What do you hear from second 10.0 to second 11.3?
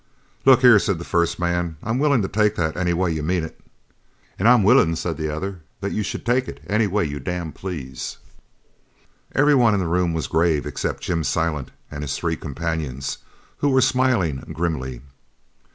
was grave except Jim